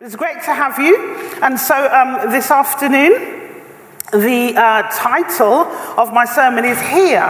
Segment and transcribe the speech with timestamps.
[0.00, 0.96] It's great to have you.
[1.42, 3.50] And so um, this afternoon,
[4.12, 5.66] the uh, title
[5.98, 7.26] of my sermon is Hear,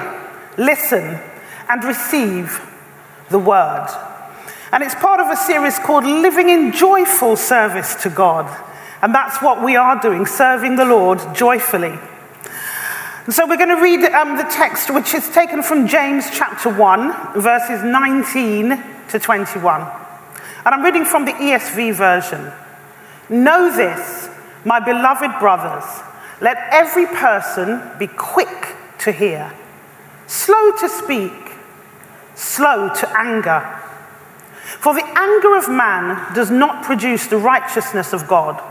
[0.58, 1.18] Listen,
[1.70, 2.60] and Receive
[3.30, 3.88] the Word.
[4.70, 8.44] And it's part of a series called Living in Joyful Service to God.
[9.00, 11.98] And that's what we are doing, serving the Lord joyfully.
[13.24, 16.68] And so we're going to read um, the text, which is taken from James chapter
[16.68, 20.07] 1, verses 19 to 21.
[20.68, 22.52] And I'm reading from the ESV version.
[23.30, 24.28] Know this,
[24.66, 25.82] my beloved brothers,
[26.42, 29.50] let every person be quick to hear,
[30.26, 31.32] slow to speak,
[32.34, 33.60] slow to anger.
[34.80, 38.62] For the anger of man does not produce the righteousness of God.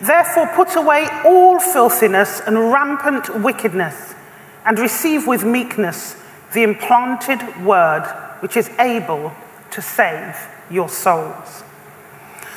[0.00, 4.16] Therefore, put away all filthiness and rampant wickedness,
[4.64, 6.16] and receive with meekness
[6.54, 8.02] the implanted word
[8.40, 9.32] which is able
[9.70, 10.34] to save
[10.70, 11.62] your souls.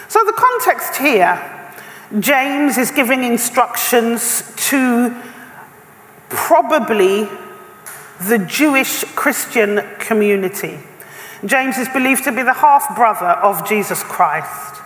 [0.08, 1.54] So, the context here
[2.20, 5.14] James is giving instructions to
[6.30, 7.28] probably
[8.22, 10.80] the Jewish Christian community.
[11.46, 14.81] James is believed to be the half brother of Jesus Christ.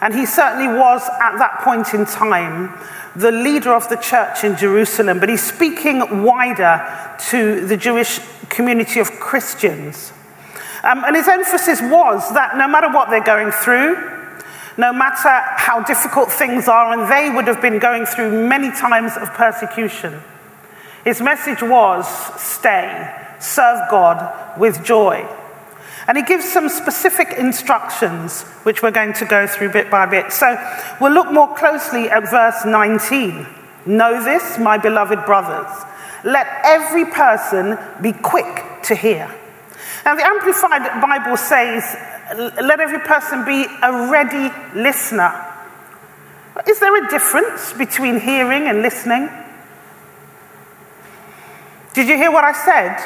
[0.00, 2.78] And he certainly was, at that point in time,
[3.16, 5.18] the leader of the church in Jerusalem.
[5.18, 10.12] But he's speaking wider to the Jewish community of Christians.
[10.84, 13.96] Um, and his emphasis was that no matter what they're going through,
[14.76, 19.16] no matter how difficult things are, and they would have been going through many times
[19.16, 20.20] of persecution,
[21.04, 22.06] his message was
[22.40, 25.26] stay, serve God with joy.
[26.06, 30.32] And he gives some specific instructions, which we're going to go through bit by bit.
[30.32, 30.56] So
[31.00, 33.46] we'll look more closely at verse 19.
[33.84, 35.70] Know this, my beloved brothers.
[36.24, 39.34] Let every person be quick to hear
[40.04, 41.96] now, the Amplified Bible says,
[42.36, 45.44] let every person be a ready listener.
[46.66, 49.28] Is there a difference between hearing and listening?
[51.94, 52.96] Did you hear what I said?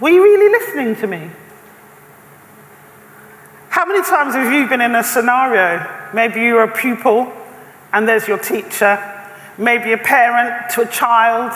[0.00, 1.30] Were you really listening to me?
[3.70, 6.10] How many times have you been in a scenario?
[6.14, 7.32] Maybe you're a pupil
[7.92, 8.98] and there's your teacher,
[9.58, 11.52] maybe a parent to a child,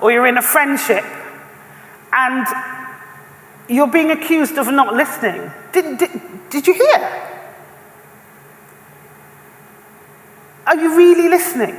[0.00, 1.04] or you're in a friendship
[2.12, 2.46] and
[3.68, 5.50] you're being accused of not listening.
[5.72, 6.10] Did, did,
[6.50, 7.26] did you hear?
[10.66, 11.76] Are you really listening?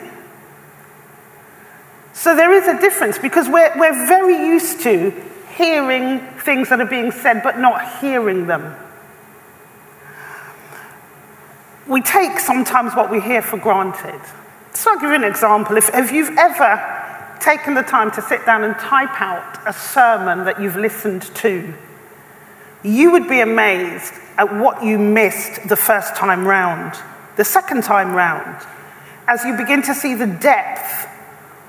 [2.14, 5.12] So there is a difference because we're, we're very used to
[5.56, 8.76] hearing things that are being said but not hearing them.
[11.88, 14.20] We take sometimes what we hear for granted.
[14.74, 15.78] So I'll give you an example.
[15.78, 16.97] If, if you've ever
[17.40, 21.74] taken the time to sit down and type out a sermon that you've listened to,
[22.84, 26.96] you would be amazed at what you missed the first time round,
[27.36, 28.66] the second time round,
[29.28, 31.08] as you begin to see the depth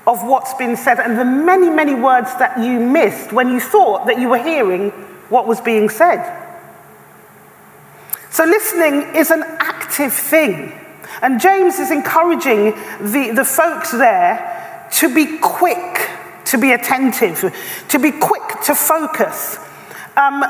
[0.07, 4.07] of what's been said and the many, many words that you missed when you thought
[4.07, 4.89] that you were hearing
[5.29, 6.35] what was being said.
[8.31, 10.73] So, listening is an active thing.
[11.21, 12.71] And James is encouraging
[13.11, 14.58] the, the folks there
[14.91, 16.09] to be quick,
[16.45, 17.53] to be attentive,
[17.89, 19.57] to be quick to focus
[20.17, 20.43] um,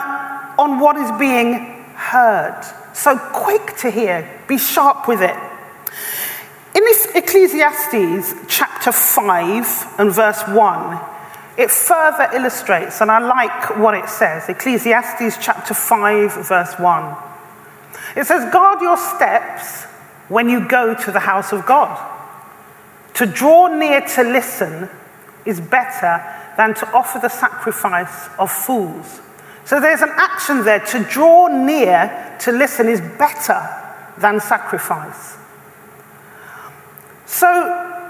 [0.57, 1.53] on what is being
[1.95, 2.61] heard.
[2.93, 5.35] So quick to hear, be sharp with it.
[6.75, 10.99] In this Ecclesiastes chapter 5 and verse 1,
[11.57, 17.15] it further illustrates, and I like what it says Ecclesiastes chapter 5, verse 1.
[18.15, 19.83] It says, Guard your steps
[20.29, 22.18] when you go to the house of God.
[23.19, 24.87] To draw near to listen
[25.43, 26.23] is better
[26.55, 29.19] than to offer the sacrifice of fools.
[29.65, 30.79] So there's an action there.
[30.79, 33.59] To draw near to listen is better
[34.19, 35.35] than sacrifice.
[37.25, 38.07] So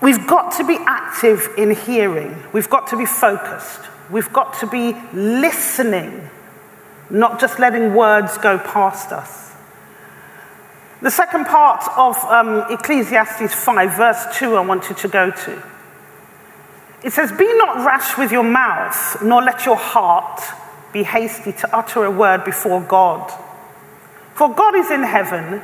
[0.00, 3.80] we've got to be active in hearing, we've got to be focused,
[4.10, 6.30] we've got to be listening,
[7.10, 9.49] not just letting words go past us.
[11.02, 15.62] The second part of um, Ecclesiastes 5, verse 2, I wanted to go to.
[17.02, 20.42] It says, Be not rash with your mouth, nor let your heart
[20.92, 23.32] be hasty to utter a word before God.
[24.34, 25.62] For God is in heaven,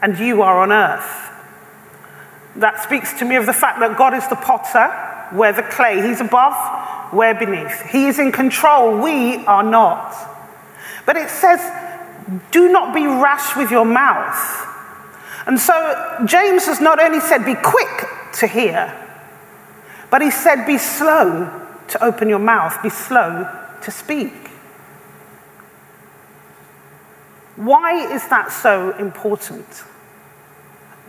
[0.00, 1.30] and you are on earth.
[2.56, 4.90] That speaks to me of the fact that God is the potter,
[5.32, 6.02] we're the clay.
[6.08, 7.82] He's above, we're beneath.
[7.82, 10.12] He is in control, we are not.
[11.06, 11.60] But it says,
[12.50, 14.70] Do not be rash with your mouth.
[15.46, 18.98] And so James has not only said, be quick to hear,
[20.10, 23.48] but he said, be slow to open your mouth, be slow
[23.82, 24.32] to speak.
[27.56, 29.66] Why is that so important?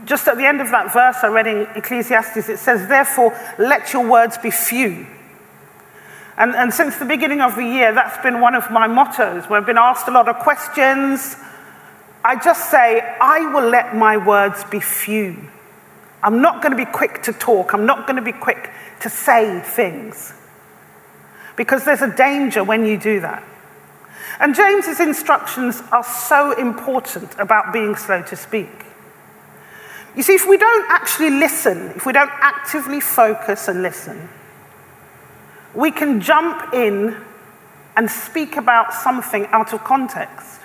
[0.05, 3.93] Just at the end of that verse I read in Ecclesiastes, it says, Therefore, let
[3.93, 5.07] your words be few.
[6.35, 9.49] And, and since the beginning of the year, that's been one of my mottos.
[9.49, 11.37] Where I've been asked a lot of questions.
[12.25, 15.49] I just say, I will let my words be few.
[16.21, 17.73] I'm not going to be quick to talk.
[17.73, 18.71] I'm not going to be quick
[19.01, 20.33] to say things.
[21.57, 23.43] Because there's a danger when you do that.
[24.39, 28.69] And James's instructions are so important about being slow to speak.
[30.15, 34.29] You see, if we don't actually listen, if we don't actively focus and listen,
[35.75, 37.17] we can jump in
[37.97, 40.61] and speak about something out of context.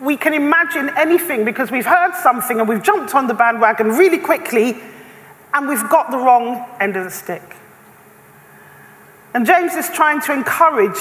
[0.00, 4.18] We can imagine anything because we've heard something and we've jumped on the bandwagon really
[4.18, 4.76] quickly
[5.54, 7.42] and we've got the wrong end of the stick.
[9.34, 10.98] And James is trying to encourage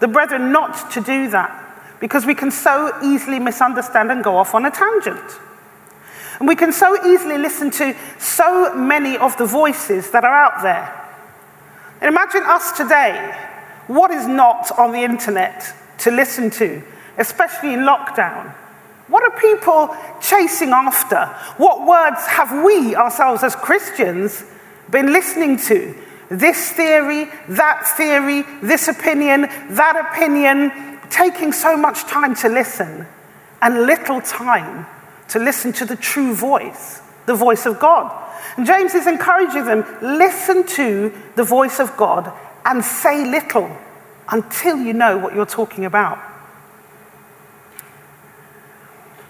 [0.00, 1.64] the brethren not to do that
[2.00, 5.40] because we can so easily misunderstand and go off on a tangent.
[6.38, 10.62] And we can so easily listen to so many of the voices that are out
[10.62, 10.94] there.
[12.00, 13.36] And imagine us today.
[13.88, 16.82] What is not on the internet to listen to,
[17.18, 18.54] especially in lockdown?
[19.08, 21.26] What are people chasing after?
[21.56, 24.44] What words have we ourselves as Christians
[24.90, 25.94] been listening to?
[26.30, 33.06] This theory, that theory, this opinion, that opinion, taking so much time to listen
[33.62, 34.86] and little time
[35.28, 38.12] to listen to the true voice, the voice of God.
[38.56, 42.32] And James is encouraging them listen to the voice of God
[42.64, 43.70] and say little
[44.30, 46.18] until you know what you're talking about.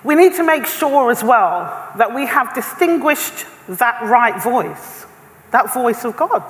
[0.09, 5.05] We need to make sure as well that we have distinguished that right voice,
[5.51, 6.43] that voice of God.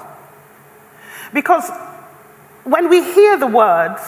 [1.34, 1.68] Because
[2.62, 3.98] when we hear the word,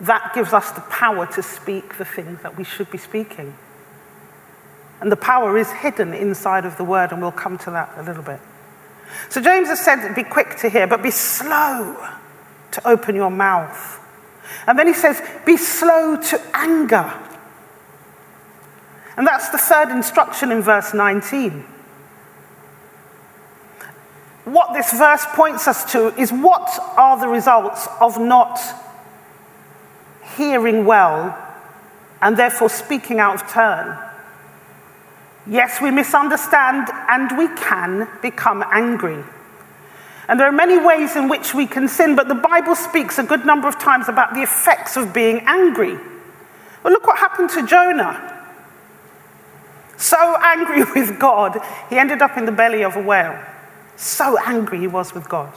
[0.00, 3.54] that gives us the power to speak the things that we should be speaking.
[5.00, 8.02] And the power is hidden inside of the word, and we'll come to that a
[8.02, 8.40] little bit.
[9.28, 11.96] So James has said, be quick to hear, but be slow
[12.72, 14.00] to open your mouth.
[14.66, 17.12] And then he says, be slow to anger.
[19.16, 21.66] And that's the third instruction in verse 19
[24.44, 28.58] what this verse points us to is what are the results of not
[30.36, 31.38] hearing well
[32.20, 33.98] and therefore speaking out of turn.
[35.46, 39.22] Yes, we misunderstand and we can become angry.
[40.28, 43.24] And there are many ways in which we can sin, but the Bible speaks a
[43.24, 45.98] good number of times about the effects of being angry.
[46.82, 48.28] Well, look what happened to Jonah.
[49.96, 51.60] So angry with God,
[51.90, 53.38] he ended up in the belly of a whale.
[53.96, 55.52] So angry he was with God.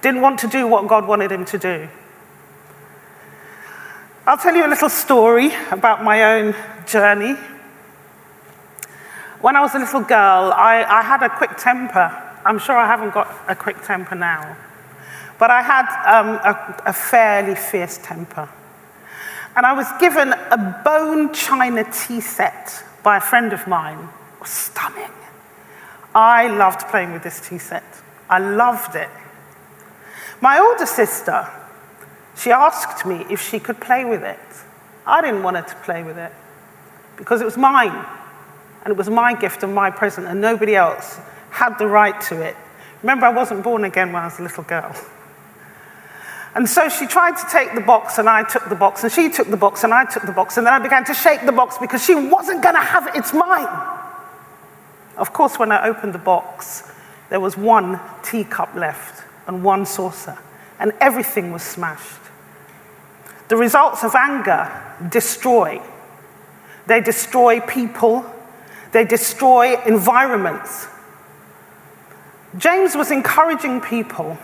[0.00, 1.88] Didn't want to do what God wanted him to do.
[4.26, 6.54] I'll tell you a little story about my own
[6.86, 7.34] journey.
[9.40, 12.27] When I was a little girl, I, I had a quick temper.
[12.44, 14.56] I'm sure I haven't got a quick temper now.
[15.38, 18.48] But I had um, a, a fairly fierce temper.
[19.56, 24.08] And I was given a bone china tea set by a friend of mine.
[24.44, 25.10] Stunning.
[26.14, 27.84] I loved playing with this tea set.
[28.30, 29.10] I loved it.
[30.40, 31.48] My older sister,
[32.36, 34.38] she asked me if she could play with it.
[35.06, 36.32] I didn't want her to play with it
[37.16, 38.06] because it was mine.
[38.84, 41.18] And it was my gift and my present, and nobody else
[41.58, 42.56] had the right to it.
[43.02, 44.94] Remember, I wasn't born again when I was a little girl.
[46.54, 49.28] And so she tried to take the box, and I took the box, and she
[49.28, 51.52] took the box, and I took the box, and then I began to shake the
[51.52, 53.68] box because she wasn't going to have it, it's mine.
[55.16, 56.90] Of course, when I opened the box,
[57.28, 60.38] there was one teacup left and one saucer,
[60.78, 62.22] and everything was smashed.
[63.48, 64.70] The results of anger
[65.10, 65.82] destroy.
[66.86, 68.24] They destroy people,
[68.92, 70.86] they destroy environments.
[72.56, 74.38] James was encouraging people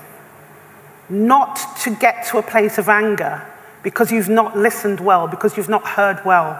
[1.08, 3.42] not to get to a place of anger
[3.82, 6.54] because you've not listened well, because you've not heard well.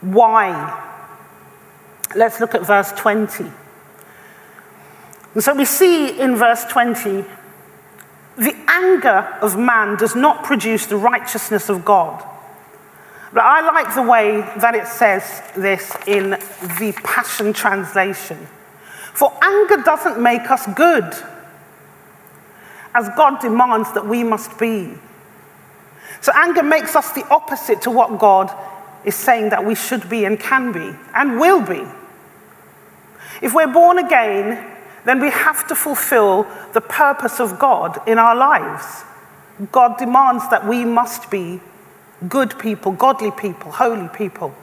[0.00, 0.82] Why?
[2.14, 3.44] Let's look at verse 20.
[5.34, 7.24] And so we see in verse 20
[8.38, 12.22] the anger of man does not produce the righteousness of God.
[13.32, 18.46] But I like the way that it says this in the Passion Translation.
[19.16, 21.10] For anger doesn't make us good,
[22.94, 24.92] as God demands that we must be.
[26.20, 28.54] So anger makes us the opposite to what God
[29.06, 31.82] is saying that we should be and can be and will be.
[33.40, 34.70] If we're born again,
[35.06, 39.02] then we have to fulfill the purpose of God in our lives.
[39.72, 41.62] God demands that we must be
[42.28, 44.54] good people, godly people, holy people.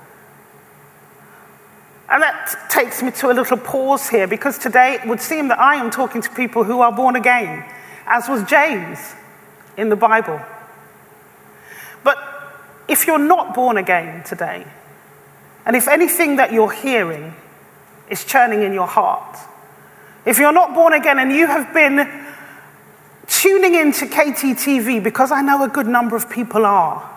[2.10, 5.60] And that takes me to a little pause here because today it would seem that
[5.60, 7.66] I am talking to people who are born again,
[8.06, 9.00] as was James
[9.78, 10.42] in the Bible.
[12.04, 12.18] But
[12.88, 14.66] if you're not born again today,
[15.66, 17.34] and if anything that you're hearing
[18.10, 19.38] is churning in your heart,
[20.26, 21.98] if you're not born again and you have been
[23.28, 27.13] tuning into KTTV, because I know a good number of people are,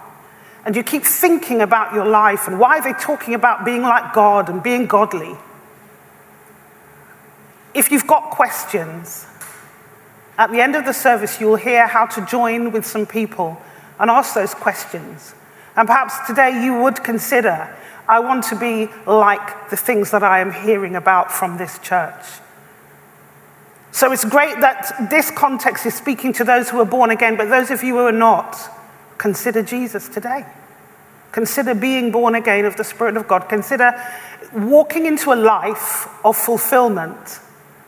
[0.66, 4.12] and you keep thinking about your life and why are they talking about being like
[4.12, 5.36] God and being godly?
[7.72, 9.26] If you've got questions,
[10.36, 13.62] at the end of the service, you'll hear how to join with some people
[14.00, 15.36] and ask those questions.
[15.76, 17.72] And perhaps today you would consider,
[18.08, 22.24] I want to be like the things that I am hearing about from this church.
[23.92, 27.48] So it's great that this context is speaking to those who are born again, but
[27.50, 28.72] those of you who are not,
[29.18, 30.46] consider Jesus today.
[31.32, 33.48] Consider being born again of the Spirit of God.
[33.48, 33.92] Consider
[34.54, 37.40] walking into a life of fulfillment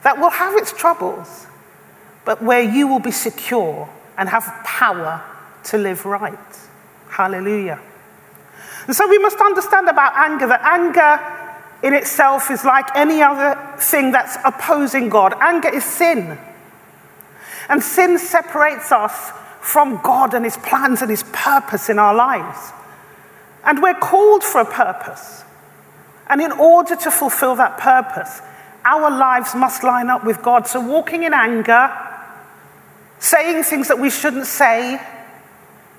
[0.02, 1.46] that will have its troubles,
[2.24, 5.22] but where you will be secure and have power
[5.64, 6.38] to live right.
[7.08, 7.80] Hallelujah.
[8.86, 13.58] And so we must understand about anger that anger in itself is like any other
[13.78, 15.34] thing that's opposing God.
[15.40, 16.38] Anger is sin.
[17.68, 22.72] And sin separates us from God and His plans and His purpose in our lives.
[23.64, 25.44] And we're called for a purpose.
[26.28, 28.40] And in order to fulfill that purpose,
[28.84, 30.66] our lives must line up with God.
[30.66, 31.90] So, walking in anger,
[33.18, 35.00] saying things that we shouldn't say,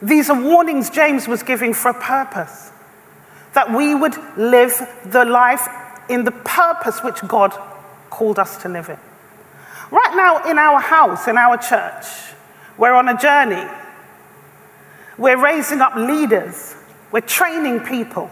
[0.02, 2.72] these are warnings James was giving for a purpose.
[3.54, 5.68] That we would live the life
[6.10, 7.52] in the purpose which God
[8.10, 8.98] called us to live in.
[9.92, 12.06] Right now, in our house, in our church,
[12.80, 13.70] we're on a journey.
[15.18, 16.76] We're raising up leaders.
[17.12, 18.32] We're training people.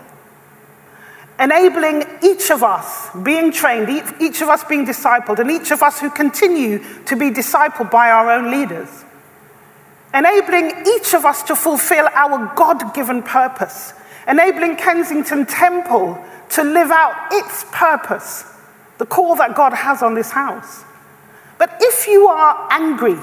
[1.38, 3.90] Enabling each of us being trained,
[4.20, 8.10] each of us being discipled, and each of us who continue to be discipled by
[8.10, 9.04] our own leaders.
[10.14, 13.94] Enabling each of us to fulfill our God given purpose.
[14.28, 18.46] Enabling Kensington Temple to live out its purpose,
[18.98, 20.84] the call that God has on this house.
[21.60, 23.18] But if you are angry,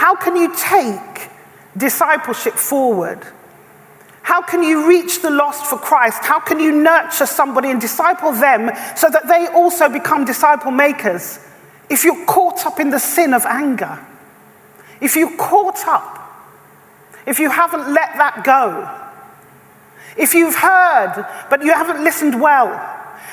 [0.00, 1.28] how can you take
[1.76, 3.20] discipleship forward?
[4.22, 6.24] How can you reach the lost for Christ?
[6.24, 11.38] How can you nurture somebody and disciple them so that they also become disciple makers?
[11.90, 14.02] If you're caught up in the sin of anger,
[15.02, 16.16] if you're caught up,
[17.26, 18.88] if you haven't let that go,
[20.16, 22.72] if you've heard but you haven't listened well,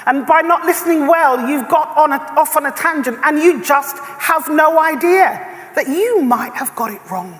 [0.05, 3.63] and by not listening well, you've got on a, off on a tangent and you
[3.63, 7.39] just have no idea that you might have got it wrong,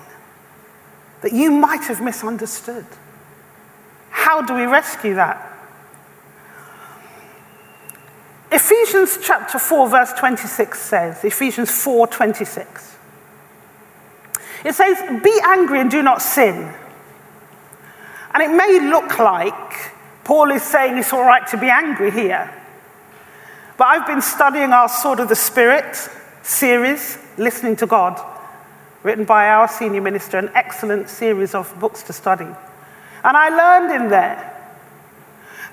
[1.22, 2.86] that you might have misunderstood.
[4.10, 5.44] How do we rescue that?
[8.52, 12.94] Ephesians chapter 4 verse 26 says, Ephesians 4:26.
[14.62, 16.72] It says, "Be angry and do not sin."
[18.34, 19.92] And it may look like
[20.22, 22.48] Paul is saying it's all right to be angry here.
[23.76, 26.08] But I've been studying our Sword of the Spirit
[26.42, 28.20] series, Listening to God,
[29.02, 32.44] written by our senior minister, an excellent series of books to study.
[32.44, 34.54] And I learned in there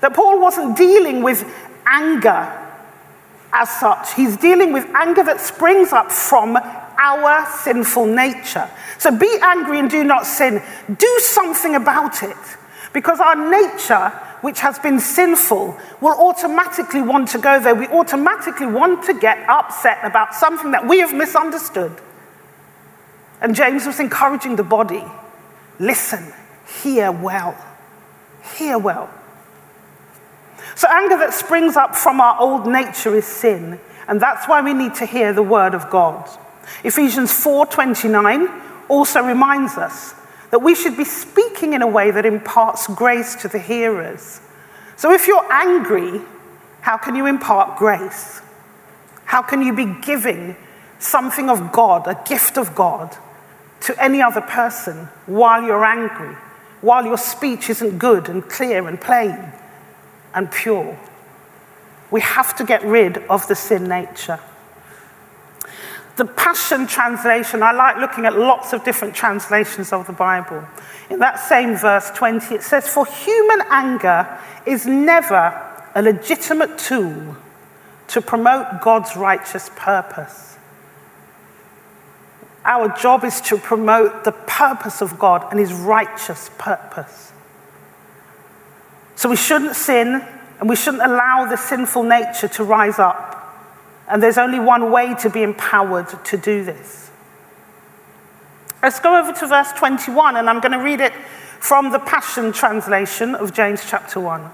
[0.00, 1.44] that Paul wasn't dealing with
[1.84, 2.62] anger
[3.52, 8.68] as such, he's dealing with anger that springs up from our sinful nature.
[8.98, 10.62] So be angry and do not sin.
[10.86, 12.36] Do something about it.
[12.92, 14.12] Because our nature,
[14.46, 17.74] which has been sinful, will automatically want to go there.
[17.74, 21.90] We automatically want to get upset about something that we have misunderstood.
[23.40, 25.02] And James was encouraging the body
[25.80, 26.32] listen,
[26.80, 27.58] hear well,
[28.56, 29.10] hear well.
[30.76, 34.74] So, anger that springs up from our old nature is sin, and that's why we
[34.74, 36.24] need to hear the word of God.
[36.84, 38.48] Ephesians 4:29
[38.88, 40.14] also reminds us
[40.50, 44.40] that we should be speaking in a way that imparts grace to the hearers.
[44.96, 46.20] So if you're angry,
[46.80, 48.40] how can you impart grace?
[49.24, 50.56] How can you be giving
[50.98, 53.16] something of God, a gift of God,
[53.80, 56.34] to any other person while you're angry,
[56.80, 59.52] while your speech isn't good and clear and plain
[60.32, 60.98] and pure?
[62.10, 64.40] We have to get rid of the sin nature.
[66.16, 70.66] The Passion Translation, I like looking at lots of different translations of the Bible.
[71.10, 75.62] In that same verse 20, it says, For human anger is never
[75.94, 77.36] a legitimate tool
[78.08, 80.56] to promote God's righteous purpose.
[82.64, 87.32] Our job is to promote the purpose of God and his righteous purpose.
[89.16, 90.24] So we shouldn't sin
[90.60, 93.35] and we shouldn't allow the sinful nature to rise up.
[94.08, 97.10] And there's only one way to be empowered to do this.
[98.82, 101.12] Let's go over to verse 21, and I'm going to read it
[101.58, 104.48] from the Passion Translation of James chapter 1.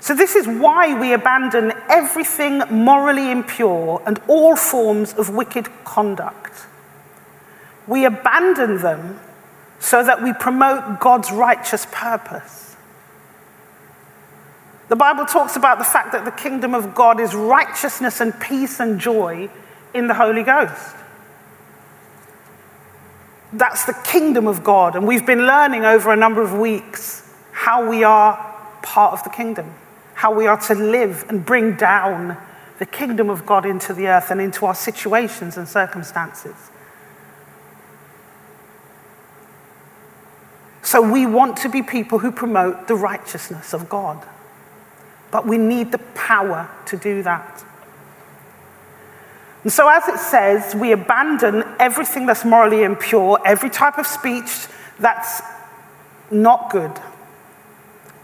[0.00, 6.66] So, this is why we abandon everything morally impure and all forms of wicked conduct.
[7.86, 9.20] We abandon them
[9.78, 12.71] so that we promote God's righteous purpose.
[14.92, 18.78] The Bible talks about the fact that the kingdom of God is righteousness and peace
[18.78, 19.48] and joy
[19.94, 20.94] in the Holy Ghost.
[23.54, 27.88] That's the kingdom of God, and we've been learning over a number of weeks how
[27.88, 28.36] we are
[28.82, 29.74] part of the kingdom,
[30.12, 32.36] how we are to live and bring down
[32.78, 36.70] the kingdom of God into the earth and into our situations and circumstances.
[40.82, 44.28] So we want to be people who promote the righteousness of God.
[45.32, 47.64] But we need the power to do that.
[49.64, 54.66] And so, as it says, we abandon everything that's morally impure, every type of speech
[55.00, 55.42] that's
[56.30, 56.92] not good,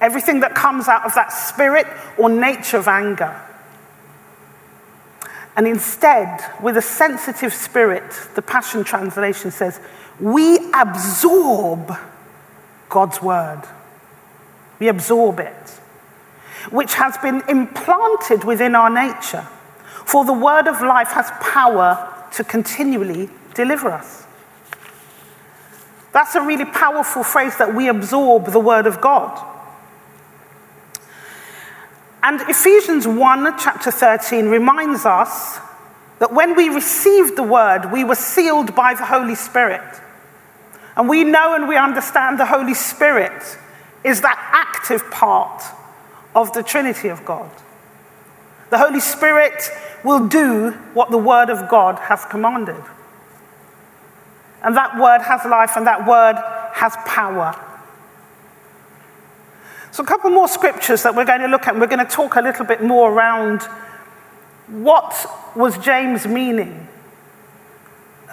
[0.01, 1.87] everything that comes out of that spirit
[2.17, 3.41] or nature of anger.
[5.57, 8.05] And instead, with a sensitive spirit,
[8.37, 9.81] the Passion Translation says,
[10.21, 11.97] we absorb
[12.89, 13.63] God's word.
[14.79, 15.81] We absorb it,
[16.71, 19.47] which has been implanted within our nature.
[20.05, 24.25] For the word of life has power to continually deliver us.
[26.13, 29.45] That's a really powerful phrase that we absorb the word of God.
[32.23, 35.59] And Ephesians 1, chapter 13, reminds us
[36.19, 40.01] that when we received the word, we were sealed by the Holy Spirit.
[40.97, 43.57] And we know and we understand the Holy Spirit
[44.03, 45.63] is that active part
[46.43, 47.51] of the Trinity of God.
[48.71, 49.71] The Holy Spirit
[50.05, 52.83] will do what the Word of God has commanded.
[54.63, 56.37] And that Word has life and that Word
[56.75, 57.65] has power.
[59.91, 61.71] So, a couple more scriptures that we're going to look at.
[61.71, 63.63] and We're going to talk a little bit more around
[64.69, 65.15] what
[65.57, 66.89] was James meaning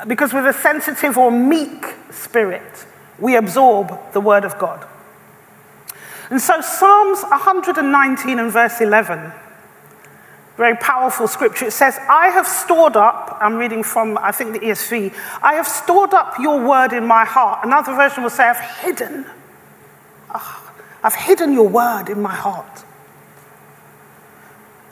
[0.07, 2.85] because with a sensitive or meek spirit,
[3.19, 4.85] we absorb the word of God.
[6.29, 9.31] And so, Psalms 119 and verse 11,
[10.57, 11.65] very powerful scripture.
[11.65, 15.67] It says, I have stored up, I'm reading from, I think, the ESV, I have
[15.67, 17.65] stored up your word in my heart.
[17.65, 19.25] Another version will say, I've hidden.
[20.33, 22.83] Oh, I've hidden your word in my heart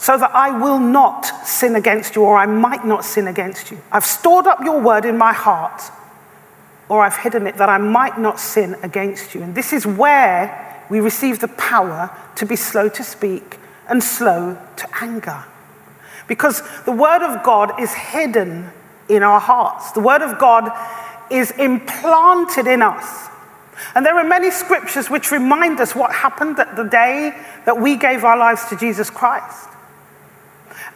[0.04, 3.80] so that I will not sin against you, or I might not sin against you.
[3.90, 5.82] I've stored up your word in my heart,
[6.90, 9.42] or I've hidden it that I might not sin against you.
[9.42, 13.58] And this is where we receive the power to be slow to speak
[13.90, 15.44] and slow to anger.
[16.28, 18.70] Because the word of God is hidden
[19.10, 20.72] in our hearts, the word of God
[21.32, 23.28] is implanted in us.
[23.96, 27.98] And there are many scriptures which remind us what happened at the day that we
[27.98, 29.68] gave our lives to Jesus Christ.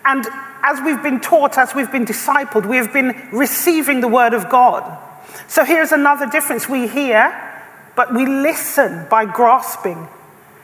[0.05, 0.27] And
[0.61, 4.47] as we've been taught, as we've been discipled, we have been receiving the word of
[4.47, 4.95] God.
[5.47, 6.69] So here's another difference.
[6.69, 7.46] We hear,
[7.97, 10.07] but we listen by grasping,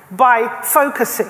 [0.09, 1.29] by focusing.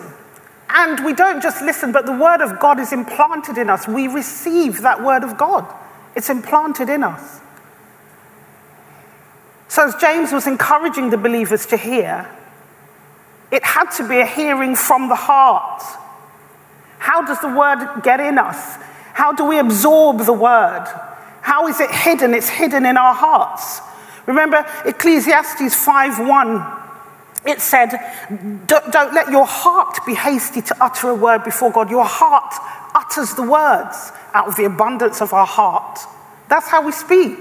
[0.69, 3.87] And we don't just listen, but the word of God is implanted in us.
[3.87, 5.65] We receive that word of God,
[6.15, 7.39] it's implanted in us.
[9.67, 12.29] So, as James was encouraging the believers to hear,
[13.49, 15.81] it had to be a hearing from the heart
[17.03, 18.77] how does the word get in us?
[19.13, 20.85] How do we absorb the word?
[21.41, 22.33] How is it hidden?
[22.33, 23.81] It's hidden in our hearts.
[24.25, 26.81] Remember Ecclesiastes 5:1.
[27.45, 27.89] It said,
[28.67, 31.89] Don't let your heart be hasty to utter a word before God.
[31.89, 32.53] Your heart
[32.95, 35.99] utters the words out of the abundance of our heart.
[36.47, 37.37] That's how we speak.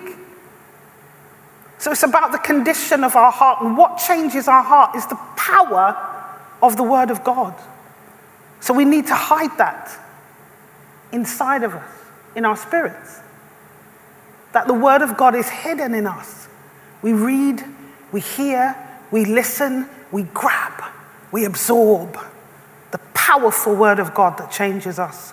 [1.79, 5.19] So it's about the condition of our heart, and what changes our heart is the
[5.37, 5.97] power
[6.63, 7.55] of the Word of God.
[8.61, 9.91] So we need to hide that
[11.13, 11.91] inside of us,
[12.35, 13.21] in our spirits.
[14.53, 16.42] That the Word of God is hidden in us.
[17.03, 17.65] We read,
[18.13, 18.77] we hear,
[19.11, 20.85] we listen, we grab,
[21.33, 22.19] we absorb
[22.93, 25.33] the powerful Word of God that changes us.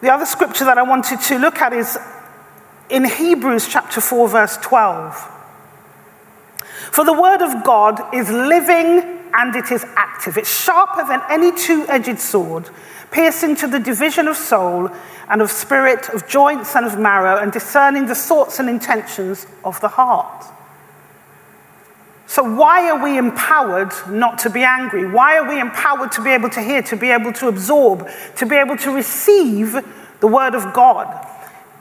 [0.00, 1.98] The other scripture that I wanted to look at is
[2.88, 5.34] in Hebrews chapter 4, verse 12.
[6.92, 10.36] For the Word of God is living and it is active.
[10.36, 12.68] It's sharper than any two edged sword,
[13.10, 14.90] piercing to the division of soul
[15.28, 19.80] and of spirit, of joints and of marrow, and discerning the thoughts and intentions of
[19.80, 20.44] the heart.
[22.26, 25.08] So, why are we empowered not to be angry?
[25.10, 28.46] Why are we empowered to be able to hear, to be able to absorb, to
[28.46, 29.76] be able to receive
[30.20, 31.06] the word of God?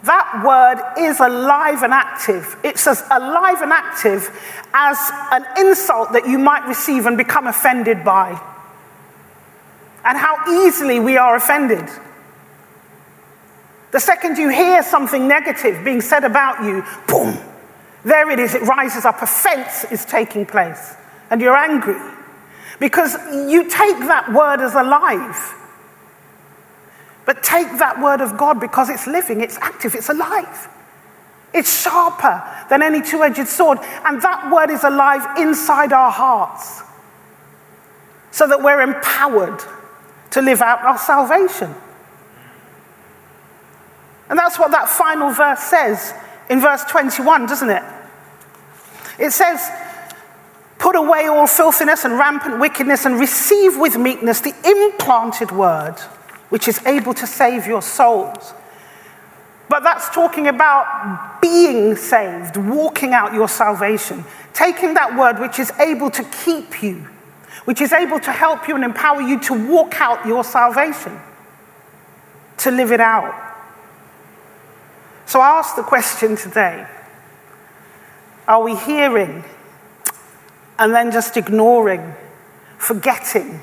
[0.08, 2.56] That word is alive and active.
[2.64, 4.30] It's as alive and active
[4.74, 4.98] as
[5.32, 8.30] an insult that you might receive and become offended by.
[10.06, 11.86] And how easily we are offended.
[13.92, 17.38] The second you hear something negative being said about you, boom,
[18.06, 19.22] there it is, it rises up.
[19.22, 20.96] Offense is taking place.
[21.30, 22.00] And you're angry
[22.80, 23.14] because
[23.52, 25.54] you take that word as alive.
[27.28, 30.70] But take that word of God because it's living, it's active, it's alive.
[31.54, 33.80] It's sharper than any two edged sword.
[34.06, 36.82] And that word is alive inside our hearts
[38.32, 39.60] so that we're empowered
[40.32, 41.76] to live out our salvation.
[44.30, 46.14] And that's what that final verse says
[46.50, 47.84] in verse 21, doesn't it?
[49.20, 49.70] It says,
[50.80, 55.96] Put away all filthiness and rampant wickedness and receive with meekness the implanted word,
[56.50, 58.54] which is able to save your souls.
[59.70, 65.72] But that's talking about being saved, walking out your salvation, taking that word which is
[65.80, 67.08] able to keep you,
[67.66, 71.20] which is able to help you and empower you to walk out your salvation,
[72.58, 73.44] to live it out.
[75.26, 76.88] So I ask the question today
[78.48, 79.44] are we hearing
[80.80, 82.14] and then just ignoring,
[82.78, 83.60] forgetting?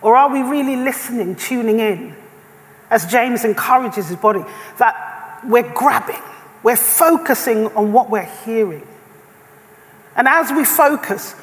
[0.00, 2.14] Or are we really listening, tuning in,
[2.90, 4.44] as James encourages his body,
[4.78, 6.22] that we're grabbing,
[6.62, 8.86] we're focusing on what we're hearing?
[10.16, 11.34] And as we focus,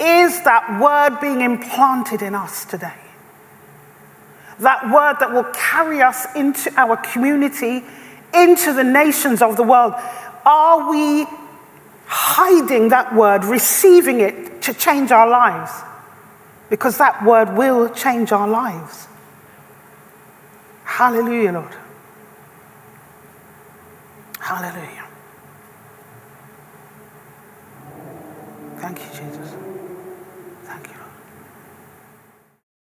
[0.00, 2.94] is that word being implanted in us today?
[4.60, 7.84] That word that will carry us into our community,
[8.34, 9.94] into the nations of the world.
[10.44, 11.26] Are we
[12.06, 15.70] hiding that word, receiving it to change our lives?
[16.70, 19.08] Because that word will change our lives.
[20.84, 21.74] Hallelujah, Lord.
[24.40, 25.06] Hallelujah.
[28.78, 29.57] Thank you, Jesus.